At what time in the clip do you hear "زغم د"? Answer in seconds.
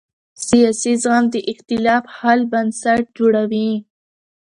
1.03-1.35